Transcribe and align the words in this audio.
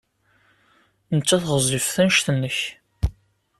Nettat 1.15 1.43
ɣezzifet 1.51 1.97
anect-nnek. 2.03 2.57